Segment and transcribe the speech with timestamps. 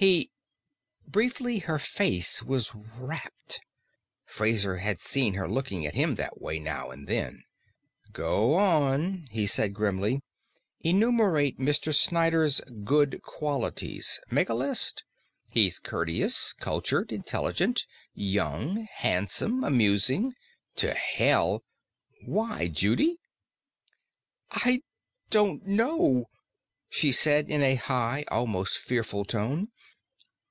[0.00, 0.30] "He"
[1.08, 3.58] Briefly, her face was rapt.
[4.24, 7.42] Fraser had seen her looking at him that way, now and then.
[8.12, 10.20] "Go on," he said grimly.
[10.82, 11.92] "Enumerate Mr.
[11.92, 14.20] Snyder's good qualities.
[14.30, 15.02] Make a list.
[15.48, 17.84] He's courteous, cultured, intelligent,
[18.14, 20.32] young, handsome, amusing
[20.76, 21.64] To hell!
[22.24, 23.18] Why, Judy?"
[24.52, 24.82] "I
[25.30, 26.26] don't know,"
[26.88, 29.72] she said in a high, almost fearful tone.